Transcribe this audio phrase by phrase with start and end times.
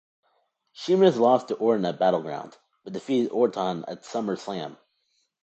[0.71, 4.77] Sheamus lost to Orton at Battleground, but defeated Orton at SummerSlam.